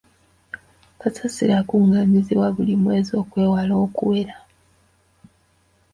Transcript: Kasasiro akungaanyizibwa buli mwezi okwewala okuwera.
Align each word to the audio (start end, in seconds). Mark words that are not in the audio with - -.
Kasasiro 1.01 1.53
akungaanyizibwa 1.61 2.47
buli 2.55 2.73
mwezi 2.83 3.11
okwewala 3.21 3.73
okuwera. 3.85 4.35